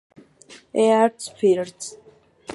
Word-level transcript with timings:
Earth 0.73 1.29
First! 1.39 1.99